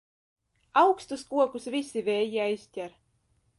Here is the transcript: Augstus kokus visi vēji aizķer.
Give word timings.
Augstus 0.81 1.27
kokus 1.35 1.69
visi 1.77 2.05
vēji 2.09 2.43
aizķer. 2.49 2.99